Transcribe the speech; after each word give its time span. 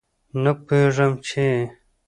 نه 0.43 0.51
پوهېږم 0.65 1.11
چې 1.27 1.45